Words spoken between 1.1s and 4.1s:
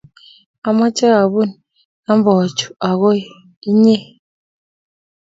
abuun nambochu ago inyee